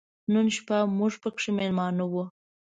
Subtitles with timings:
[0.33, 2.13] نن شپه موږ پکې مېلمانه و.